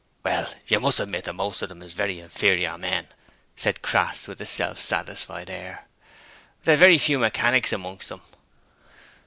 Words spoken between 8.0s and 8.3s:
em.'